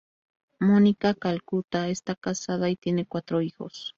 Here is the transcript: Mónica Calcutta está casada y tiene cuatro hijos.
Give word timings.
Mónica 0.59 1.13
Calcutta 1.13 1.87
está 1.87 2.15
casada 2.15 2.71
y 2.71 2.75
tiene 2.75 3.05
cuatro 3.05 3.43
hijos. 3.43 3.89